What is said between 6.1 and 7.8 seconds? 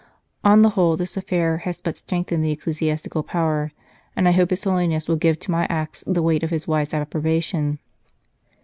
weight of his wise approbation."